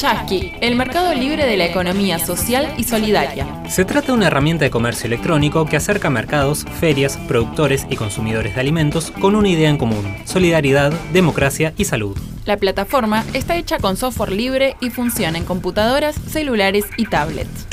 [0.00, 3.46] Chasqui, el mercado libre de la economía social y solidaria.
[3.68, 8.54] Se trata de una herramienta de comercio electrónico que acerca mercados, ferias, productores y consumidores
[8.54, 12.16] de alimentos con una idea en común, solidaridad, democracia y salud.
[12.46, 17.66] La plataforma está hecha con software libre y funciona en computadoras, celulares y tablets.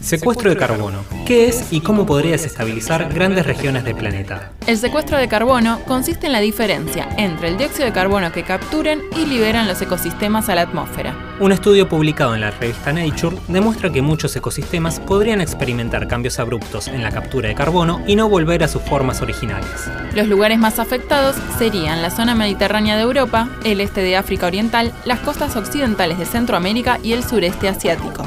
[0.00, 1.04] Secuestro de carbono.
[1.26, 4.52] ¿Qué es y cómo podría desestabilizar grandes regiones del planeta?
[4.66, 9.00] El secuestro de carbono consiste en la diferencia entre el dióxido de carbono que capturan
[9.16, 11.14] y liberan los ecosistemas a la atmósfera.
[11.38, 16.88] Un estudio publicado en la revista Nature demuestra que muchos ecosistemas podrían experimentar cambios abruptos
[16.88, 19.90] en la captura de carbono y no volver a sus formas originales.
[20.14, 24.92] Los lugares más afectados serían la zona mediterránea de Europa, el este de África Oriental,
[25.04, 28.24] las costas occidentales de Centroamérica y el sureste asiático.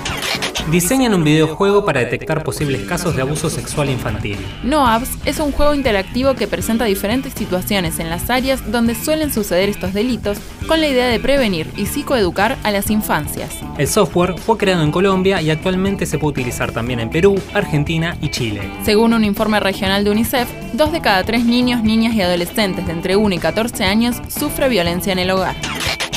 [0.72, 4.38] Diseñan un videojuego para detectar posibles casos de abuso sexual infantil.
[4.64, 9.67] NoAbs es un juego interactivo que presenta diferentes situaciones en las áreas donde suelen suceder
[9.70, 13.52] estos delitos, con la idea de prevenir y psicoeducar a las infancias.
[13.78, 18.17] El software fue creado en Colombia y actualmente se puede utilizar también en Perú, Argentina
[18.22, 18.61] y Chile.
[18.83, 22.94] Según un informe regional de UNICEF, dos de cada tres niños, niñas y adolescentes de
[22.94, 25.55] entre 1 y 14 años sufre violencia en el hogar.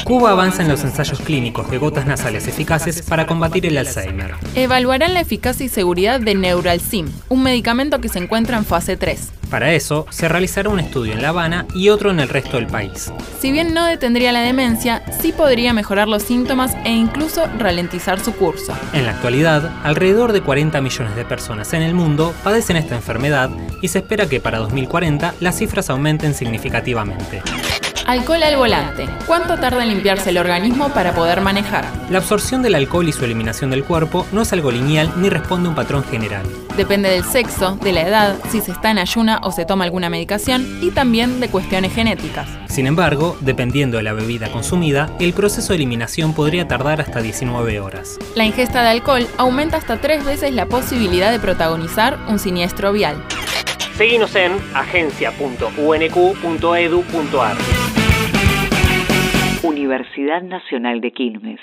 [0.07, 4.37] Cuba avanza en los ensayos clínicos de gotas nasales eficaces para combatir el Alzheimer.
[4.55, 9.33] Evaluarán la eficacia y seguridad de Neuralsim, un medicamento que se encuentra en fase 3.
[9.51, 12.69] Para eso, se realizará un estudio en La Habana y otro en el resto del
[12.69, 13.13] país.
[13.41, 18.33] Si bien no detendría la demencia, sí podría mejorar los síntomas e incluso ralentizar su
[18.33, 18.75] curso.
[18.93, 23.51] En la actualidad, alrededor de 40 millones de personas en el mundo padecen esta enfermedad
[23.83, 27.43] y se espera que para 2040 las cifras aumenten significativamente.
[28.07, 29.09] Alcohol al volante.
[29.27, 31.85] ¿Cuánto tarda en limpiarse el organismo para poder manejar?
[32.09, 35.67] La absorción del alcohol y su eliminación del cuerpo no es algo lineal ni responde
[35.67, 36.47] a un patrón general.
[36.77, 40.09] Depende del sexo, de la edad, si se está en ayuna o se toma alguna
[40.09, 42.49] medicación y también de cuestiones genéticas.
[42.69, 47.81] Sin embargo, dependiendo de la bebida consumida, el proceso de eliminación podría tardar hasta 19
[47.81, 48.21] horas.
[48.37, 53.17] La ingesta de alcohol aumenta hasta tres veces la posibilidad de protagonizar un siniestro vial.
[53.97, 57.57] Seguimos en agencia.unq.edu.ar.
[59.67, 61.61] Universidad Nacional de Quilmes.